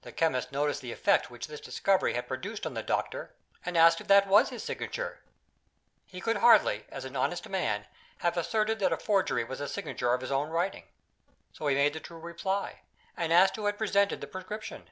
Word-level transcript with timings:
The 0.00 0.12
chemist 0.12 0.52
noticed 0.52 0.80
the 0.80 0.90
effect 0.90 1.30
which 1.30 1.46
this 1.46 1.60
discovery 1.60 2.14
had 2.14 2.26
produced 2.26 2.64
on 2.64 2.72
the 2.72 2.82
doctor, 2.82 3.34
and 3.62 3.76
asked 3.76 4.00
if 4.00 4.08
that 4.08 4.26
was 4.26 4.48
his 4.48 4.64
signature. 4.64 5.20
He 6.06 6.18
could 6.18 6.38
hardly, 6.38 6.86
as 6.88 7.04
an 7.04 7.14
honest 7.14 7.46
man, 7.46 7.84
have 8.20 8.38
asserted 8.38 8.78
that 8.78 8.90
a 8.90 8.96
forgery 8.96 9.44
was 9.44 9.60
a 9.60 9.68
signature 9.68 10.14
of 10.14 10.22
his 10.22 10.32
own 10.32 10.48
writing. 10.48 10.84
So 11.52 11.66
he 11.66 11.74
made 11.74 11.92
the 11.92 12.00
true 12.00 12.18
reply, 12.20 12.80
and 13.18 13.34
asked 13.34 13.56
who 13.56 13.66
had 13.66 13.76
presented 13.76 14.22
the 14.22 14.26
prescription. 14.26 14.88